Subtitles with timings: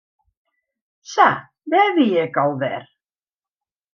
[1.11, 1.29] Sa,
[1.71, 2.83] dêr wie ik al wer.